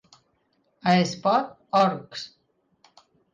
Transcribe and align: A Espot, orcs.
A 0.93 0.95
Espot, 1.01 1.51
orcs. 1.81 2.25